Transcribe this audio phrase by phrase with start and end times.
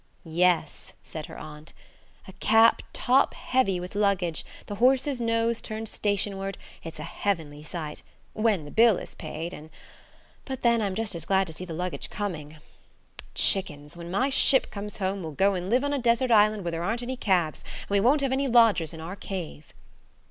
[0.25, 1.73] "Yes," said her aunt.
[2.27, 8.65] "A cab top heavy with luggage, the horse's nose turned stationward, it's a heavenly sight–when
[8.65, 12.57] the bill is paid and–But, then, I'm just as glad to see the luggage coming.
[13.35, 13.95] Chickens!
[13.95, 16.83] when my ship comes home we'll go and live on a desert island where there
[16.83, 19.71] aren't any cabs, and we won't have any lodgers in our cave."